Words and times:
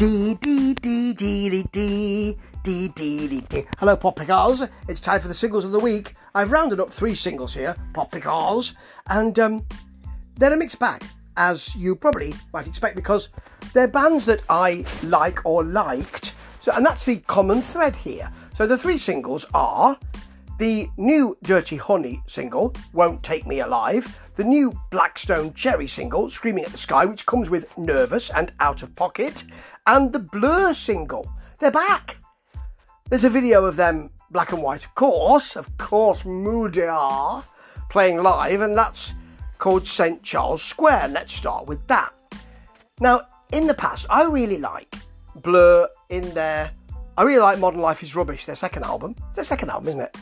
Dee 0.00 0.34
dee 0.40 0.72
dee 0.72 1.12
dee 1.12 1.48
dee 1.50 1.62
dee 1.70 2.34
dee 2.64 2.88
dee 2.88 3.28
dee 3.28 3.40
dee. 3.42 3.66
Hello, 3.76 3.94
Pop 3.96 4.16
pickers. 4.16 4.62
It's 4.88 4.98
time 4.98 5.20
for 5.20 5.28
the 5.28 5.34
singles 5.34 5.66
of 5.66 5.72
the 5.72 5.78
week. 5.78 6.14
I've 6.34 6.52
rounded 6.52 6.80
up 6.80 6.90
three 6.90 7.14
singles 7.14 7.52
here, 7.52 7.76
Pop 7.92 8.10
pickers, 8.10 8.72
and 9.10 9.38
um, 9.38 9.66
they're 10.36 10.54
a 10.54 10.56
mixed 10.56 10.78
bag, 10.78 11.04
as 11.36 11.76
you 11.76 11.94
probably 11.94 12.32
might 12.54 12.66
expect, 12.66 12.96
because 12.96 13.28
they're 13.74 13.88
bands 13.88 14.24
that 14.24 14.40
I 14.48 14.86
like 15.02 15.44
or 15.44 15.64
liked. 15.64 16.32
So, 16.60 16.72
and 16.74 16.86
that's 16.86 17.04
the 17.04 17.18
common 17.18 17.60
thread 17.60 17.94
here. 17.94 18.32
So 18.54 18.66
the 18.66 18.78
three 18.78 18.96
singles 18.96 19.44
are 19.52 19.98
the 20.60 20.90
new 20.98 21.38
Dirty 21.42 21.76
Honey 21.76 22.22
single, 22.26 22.74
Won't 22.92 23.22
Take 23.22 23.46
Me 23.46 23.60
Alive, 23.60 24.20
the 24.36 24.44
new 24.44 24.78
Black 24.90 25.18
Stone 25.18 25.54
Cherry 25.54 25.86
single, 25.86 26.28
Screaming 26.28 26.64
at 26.64 26.70
the 26.70 26.76
Sky, 26.76 27.06
which 27.06 27.24
comes 27.24 27.48
with 27.48 27.76
Nervous 27.78 28.28
and 28.28 28.52
Out 28.60 28.82
of 28.82 28.94
Pocket, 28.94 29.44
and 29.86 30.12
the 30.12 30.18
Blur 30.18 30.74
single. 30.74 31.32
They're 31.58 31.70
back. 31.70 32.18
There's 33.08 33.24
a 33.24 33.30
video 33.30 33.64
of 33.64 33.76
them, 33.76 34.10
black 34.30 34.52
and 34.52 34.62
white, 34.62 34.84
of 34.84 34.94
course, 34.94 35.56
of 35.56 35.78
course, 35.78 36.26
Moody 36.26 36.82
are 36.82 37.42
playing 37.88 38.18
live, 38.18 38.60
and 38.60 38.76
that's 38.76 39.14
called 39.56 39.86
St. 39.86 40.22
Charles 40.22 40.62
Square. 40.62 41.08
Let's 41.08 41.32
start 41.32 41.68
with 41.68 41.86
that. 41.86 42.12
Now, 43.00 43.22
in 43.54 43.66
the 43.66 43.72
past, 43.72 44.04
I 44.10 44.24
really 44.24 44.58
like 44.58 44.94
Blur 45.36 45.88
in 46.10 46.34
their. 46.34 46.70
I 47.16 47.22
really 47.22 47.40
like 47.40 47.58
Modern 47.58 47.80
Life 47.80 48.02
is 48.02 48.14
Rubbish, 48.14 48.44
their 48.44 48.56
second 48.56 48.84
album. 48.84 49.16
It's 49.28 49.36
their 49.36 49.44
second 49.44 49.70
album, 49.70 49.88
isn't 49.88 50.00
it? 50.02 50.16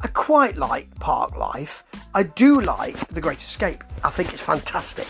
I 0.00 0.06
quite 0.08 0.56
like 0.56 0.94
Parklife. 0.96 1.82
I 2.14 2.22
do 2.22 2.60
like 2.60 2.96
The 3.08 3.20
Great 3.20 3.42
Escape. 3.42 3.82
I 4.04 4.10
think 4.10 4.32
it's 4.32 4.42
fantastic. 4.42 5.08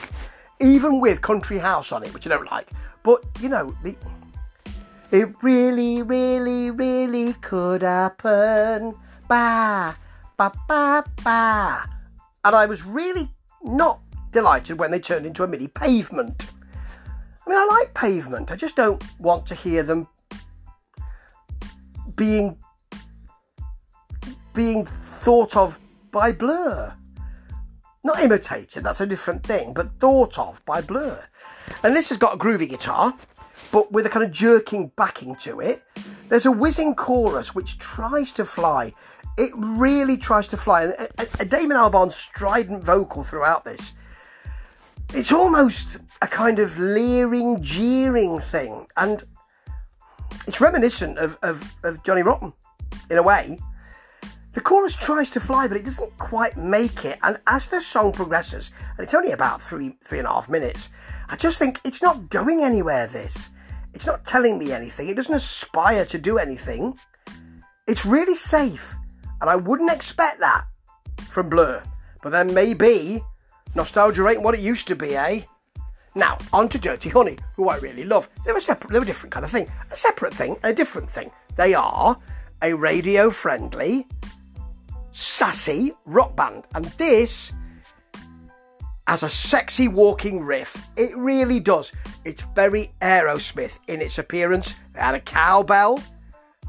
Even 0.61 1.01
with 1.01 1.21
Country 1.21 1.59
House 1.59 1.93
on 1.93 2.03
it, 2.03 2.13
which 2.15 2.27
I 2.27 2.31
don't 2.31 2.51
like. 2.51 2.69
But, 3.03 3.23
you 3.41 3.49
know, 3.49 3.75
the, 3.85 3.95
it 5.11 5.29
really, 5.43 6.03
really, 6.03 6.71
really 6.71 7.35
could 7.35 7.83
happen. 7.83 8.95
Ba, 9.29 9.97
ba, 10.37 10.53
ba, 10.67 11.05
ba. 11.23 11.85
And 12.45 12.57
I 12.57 12.67
was 12.67 12.85
really 12.85 13.31
not 13.63 14.01
delighted 14.33 14.79
when 14.79 14.91
they 14.91 15.01
turned 15.01 15.27
into 15.27 15.45
a 15.45 15.49
mini 15.49 15.69
pavement. 15.69 16.47
I 17.47 17.51
mean, 17.51 17.59
I 17.59 17.67
like 17.67 17.95
pavement. 17.95 18.51
I 18.51 18.57
just 18.57 18.77
don't 18.77 19.03
want 19.19 19.47
to 19.47 19.55
hear 19.55 19.83
them 19.83 20.09
being 22.17 22.59
being 24.59 24.85
thought 24.85 25.57
of 25.57 25.79
by 26.11 26.33
Blur. 26.33 26.93
Not 28.03 28.19
imitated, 28.19 28.83
that's 28.83 29.01
a 29.01 29.07
different 29.07 29.47
thing, 29.47 29.73
but 29.73 30.01
thought 30.01 30.37
of 30.37 30.61
by 30.65 30.81
Blur. 30.81 31.25
And 31.85 31.95
this 31.95 32.09
has 32.09 32.19
got 32.19 32.35
a 32.35 32.39
groovy 32.39 32.69
guitar, 32.69 33.15
but 33.71 33.93
with 33.93 34.05
a 34.05 34.09
kind 34.09 34.25
of 34.25 34.33
jerking 34.33 34.91
backing 34.97 35.37
to 35.37 35.61
it. 35.61 35.85
There's 36.29 36.45
a 36.45 36.51
whizzing 36.51 36.97
chorus 36.97 37.55
which 37.55 37.79
tries 37.79 38.33
to 38.33 38.45
fly. 38.45 38.95
It 39.37 39.53
really 39.55 40.17
tries 40.17 40.49
to 40.49 40.57
fly. 40.57 40.87
And 40.87 41.09
a, 41.39 41.45
Damon 41.45 41.77
Albarn 41.77 42.11
strident 42.11 42.83
vocal 42.83 43.23
throughout 43.23 43.65
this. 43.65 43.93
It's 45.15 45.31
almost 45.31 45.99
a 46.21 46.27
kind 46.27 46.59
of 46.59 46.77
leering, 46.77 47.63
jeering 47.63 48.41
thing. 48.41 48.89
And 48.97 49.23
it's 50.49 50.61
reminiscent 50.61 51.19
of, 51.19 51.39
of, 51.43 51.77
of 51.85 52.03
Johnny 52.03 52.23
Rotten 52.23 52.53
in 53.09 53.19
a 53.19 53.23
way. 53.23 53.61
The 54.59 54.65
chorus 54.65 54.97
tries 54.97 55.31
to 55.31 55.41
fly, 55.41 55.69
but 55.69 55.77
it 55.77 55.85
doesn't 55.85 56.19
quite 56.19 56.57
make 56.57 57.05
it. 57.05 57.21
And 57.23 57.39
as 57.47 57.69
the 57.69 57.81
song 57.81 58.11
progresses, 58.11 58.73
and 58.97 59.05
it's 59.05 59.15
only 59.15 59.31
about 59.31 59.63
three, 59.63 59.97
three 60.03 60.19
and 60.19 60.27
a 60.27 60.33
half 60.33 60.49
minutes, 60.49 60.89
I 61.29 61.37
just 61.37 61.61
think 61.61 61.81
it's 61.85 62.03
not 62.03 62.29
going 62.29 62.65
anywhere, 62.65 63.07
this. 63.07 63.51
It's 63.95 64.05
not 64.05 64.25
telling 64.25 64.59
me 64.59 64.73
anything. 64.73 65.07
It 65.07 65.15
doesn't 65.15 65.33
aspire 65.33 66.05
to 66.07 66.19
do 66.19 66.39
anything. 66.39 66.99
It's 67.87 68.05
really 68.05 68.35
safe. 68.35 68.97
And 69.41 69.49
I 69.49 69.55
wouldn't 69.55 69.93
expect 69.93 70.41
that 70.41 70.65
from 71.31 71.51
Blur. 71.51 71.81
But 72.21 72.31
then 72.31 72.53
maybe 72.53 73.23
nostalgia 73.77 74.27
ain't 74.27 74.43
what 74.43 74.55
it 74.55 74.61
used 74.61 74.89
to 74.89 74.97
be, 74.97 75.15
eh? 75.15 75.43
Now, 76.17 76.37
on 76.53 76.69
to 76.71 76.81
Dirty 76.81 77.11
Honey, 77.11 77.39
who 77.55 77.69
I 77.69 77.77
really 77.77 78.03
love. 78.03 78.29
They're 78.45 78.57
a 78.57 78.61
separate, 78.61 78.91
they're 78.91 79.03
a 79.03 79.07
different 79.07 79.33
kind 79.33 79.45
of 79.45 79.53
thing. 79.53 79.71
A 79.93 79.97
separate 79.97 80.35
thing, 80.35 80.57
a 80.65 80.73
different 80.73 81.09
thing. 81.09 81.31
They 81.55 81.75
are 81.75 82.19
a 82.61 82.73
radio 82.73 83.31
friendly, 83.31 84.09
sassy 85.19 85.93
rock 86.07 86.37
band. 86.37 86.65
And 86.75 86.85
this 86.97 87.53
has 89.09 89.25
a 89.25 89.29
sexy 89.29 89.89
walking 89.89 90.41
riff. 90.45 90.87
It 90.97 91.17
really 91.17 91.59
does. 91.59 91.91
It's 92.25 92.43
very 92.55 92.93
Aerosmith 93.03 93.79
in 93.89 94.01
its 94.01 94.19
appearance. 94.19 94.75
They 94.95 95.01
had 95.01 95.17
a 95.17 95.21
cowbell. 95.21 96.01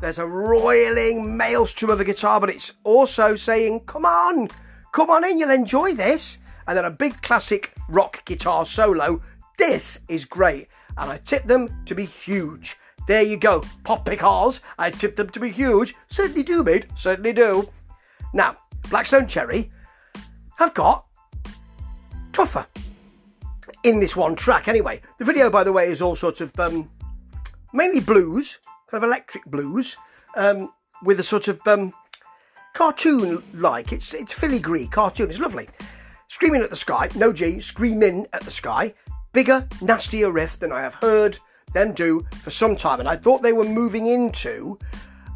There's 0.02 0.18
a 0.18 0.26
roiling 0.26 1.38
maelstrom 1.38 1.92
of 1.92 2.00
a 2.00 2.06
guitar, 2.06 2.40
but 2.40 2.50
it's 2.50 2.74
also 2.84 3.36
saying, 3.36 3.82
come 3.82 4.06
on, 4.06 4.48
come 4.94 5.10
on 5.12 5.26
in, 5.26 5.38
you'll 5.38 5.52
enjoy 5.52 5.94
this. 5.94 6.40
And 6.68 6.78
then 6.78 6.86
a 6.86 6.92
big 6.92 7.22
classic 7.22 7.74
rock 7.88 8.26
guitar 8.26 8.66
solo. 8.66 9.22
This 9.58 10.00
is 10.08 10.26
great. 10.26 10.70
And 10.98 11.12
I 11.12 11.18
tip 11.18 11.44
them 11.44 11.84
to 11.86 11.94
be 11.94 12.06
huge. 12.06 12.78
There 13.08 13.22
you 13.22 13.38
go, 13.38 13.64
pop 13.84 14.06
pickers. 14.06 14.62
I 14.78 14.90
tip 14.90 15.18
them 15.18 15.30
to 15.30 15.40
be 15.40 15.52
huge. 15.52 15.94
Certainly 16.08 16.44
do, 16.44 16.64
mate. 16.64 16.86
Certainly 16.96 17.34
do. 17.34 17.70
Now, 18.34 18.58
Black 18.90 19.06
Stone 19.06 19.28
Cherry 19.28 19.72
have 20.58 20.74
got 20.74 21.06
tougher 22.32 22.66
in 23.84 24.00
this 24.00 24.16
one 24.16 24.36
track 24.36 24.68
anyway. 24.68 25.02
The 25.18 25.26
video, 25.26 25.50
by 25.50 25.64
the 25.64 25.74
way, 25.74 25.90
is 25.90 26.02
all 26.02 26.16
sort 26.16 26.42
of 26.42 26.58
um, 26.60 26.90
mainly 27.74 28.00
blues, 28.00 28.60
kind 28.90 29.04
of 29.04 29.08
electric 29.08 29.46
blues, 29.46 29.96
um, 30.36 30.72
with 31.04 31.20
a 31.20 31.24
sort 31.24 31.48
of 31.48 31.60
um, 31.66 31.94
cartoon 32.74 33.44
like. 33.54 33.92
It's, 33.92 34.14
it's 34.14 34.34
filigree 34.34 34.88
cartoon, 34.88 35.30
it's 35.30 35.40
lovely. 35.40 35.70
Screaming 36.28 36.62
at 36.62 36.70
the 36.70 36.76
sky, 36.76 37.10
no 37.16 37.34
G, 37.34 37.60
screaming 37.60 38.28
at 38.34 38.42
the 38.44 38.52
sky. 38.52 38.94
Bigger, 39.32 39.68
nastier 39.82 40.32
riff 40.32 40.60
than 40.60 40.72
I 40.72 40.82
have 40.82 40.96
heard 40.96 41.38
them 41.74 41.94
do 41.94 42.26
for 42.42 42.52
some 42.52 42.76
time. 42.76 43.00
And 43.00 43.08
I 43.08 43.16
thought 43.16 43.42
they 43.42 43.54
were 43.54 43.64
moving 43.64 44.08
into 44.08 44.78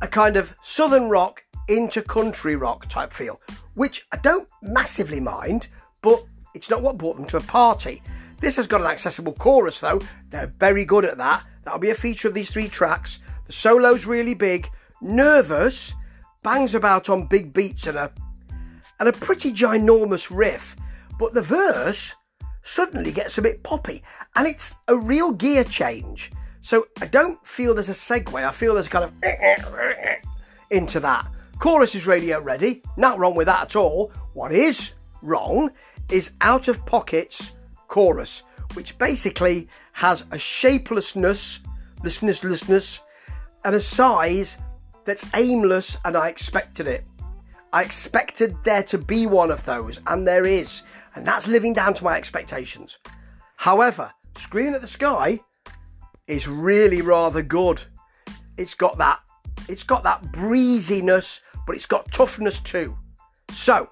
a 0.02 0.08
kind 0.08 0.36
of 0.36 0.56
southern 0.64 1.10
rock 1.10 1.43
into 1.68 2.01
country 2.01 2.56
rock 2.56 2.88
type 2.90 3.12
feel, 3.12 3.40
which 3.74 4.06
I 4.12 4.18
don't 4.18 4.47
massively 4.62 5.19
mind, 5.19 5.68
but 6.01 6.24
it's 6.53 6.69
not 6.69 6.81
what 6.81 6.97
brought 6.97 7.16
them 7.16 7.25
to 7.28 7.38
a 7.38 7.41
party. 7.41 8.01
This 8.40 8.57
has 8.57 8.68
got 8.68 8.81
an 8.81 8.88
accessible 8.88 9.34
chorus 9.34 9.79
though, 9.79 10.01
they're 10.29 10.47
very 10.59 10.85
good 10.85 11.06
at 11.06 11.18
that. 11.18 11.44
That'll 11.63 11.79
be 11.79 11.91
a 11.91 11.96
feature 11.96 12.28
of 12.28 12.34
these 12.34 12.50
three 12.50 12.68
tracks. 12.68 13.19
The 13.47 13.53
solo's 13.53 14.06
really 14.06 14.34
big, 14.34 14.69
nervous, 15.01 15.94
bangs 16.44 16.75
about 16.75 17.09
on 17.09 17.28
big 17.28 17.53
beats 17.53 17.88
and 17.88 17.97
a 17.97 18.12
and 19.00 19.09
a 19.09 19.13
pretty 19.13 19.51
ginormous 19.51 20.30
riff. 20.30 20.75
But 21.18 21.34
the 21.34 21.41
verse 21.41 22.13
suddenly 22.63 23.12
gets 23.12 23.38
a 23.38 23.41
bit 23.41 23.63
poppy 23.63 24.03
and 24.35 24.47
it's 24.47 24.75
a 24.88 24.95
real 24.95 25.31
gear 25.31 25.63
change. 25.63 26.31
So 26.62 26.88
I 27.01 27.07
don't 27.07 27.45
feel 27.45 27.74
there's 27.74 27.90
a 27.90 27.94
segue, 27.94 28.34
I 28.34 28.51
feel 28.51 28.74
there's 28.74 28.88
kind 28.88 29.06
of 29.06 29.13
into 30.69 31.00
that. 31.01 31.30
Chorus 31.63 31.96
is 31.96 32.06
radio 32.06 32.41
ready, 32.41 32.84
not 32.97 33.18
wrong 33.18 33.35
with 33.35 33.47
that 33.47 33.62
at 33.62 33.75
all. 33.78 34.12
What 34.34 34.51
is 34.51 34.91
wrong 35.22 35.72
is 36.12 36.31
out 36.41 36.68
of 36.68 36.85
pockets 36.85 37.51
chorus, 37.88 38.44
which 38.74 38.97
basically 38.97 39.69
has 39.94 40.25
a 40.31 40.38
shapelessness, 40.38 41.62
listeners, 42.03 43.00
and 43.63 43.75
a 43.75 43.79
size 43.79 44.57
that's 45.06 45.25
aimless, 45.35 45.97
and 46.03 46.18
I 46.18 46.28
expected 46.28 46.85
it. 46.85 47.06
I 47.72 47.84
expected 47.84 48.57
there 48.66 48.84
to 48.84 48.97
be 48.97 49.25
one 49.25 49.50
of 49.50 49.63
those, 49.63 50.01
and 50.07 50.28
there 50.28 50.45
is, 50.45 50.84
and 51.16 51.25
that's 51.25 51.48
living 51.48 51.71
down 51.71 51.94
to 51.94 52.04
my 52.04 52.18
expectations. 52.18 52.98
However, 53.56 54.12
Screaming 54.38 54.75
at 54.75 54.81
the 54.81 54.88
Sky 54.88 55.39
is 56.27 56.45
really 56.45 57.01
rather 57.01 57.42
good. 57.42 57.86
It's 58.57 58.74
got 58.74 58.98
that 58.98 59.21
it's 59.69 59.83
got 59.83 60.04
that 60.04 60.31
breeziness 60.31 61.42
but 61.65 61.75
it's 61.75 61.86
got 61.86 62.12
toughness 62.12 62.60
too. 62.60 62.98
So, 63.51 63.89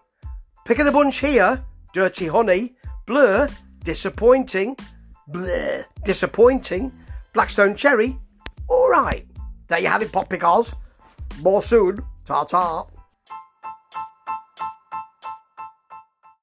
pick 0.65 0.79
of 0.79 0.85
the 0.85 0.91
bunch 0.91 1.19
here 1.19 1.63
Dirty 1.93 2.27
Honey, 2.27 2.75
Blur, 3.05 3.49
Disappointing, 3.83 4.77
Blur, 5.27 5.85
Disappointing, 6.05 6.91
Black 7.33 7.49
Stone 7.49 7.75
Cherry, 7.75 8.17
alright. 8.69 9.27
There 9.67 9.79
you 9.79 9.87
have 9.87 10.01
it, 10.01 10.11
Pop 10.11 10.29
pickers. 10.29 10.73
More 11.41 11.61
soon. 11.61 11.99
Ta 12.25 12.43
ta. 12.43 12.85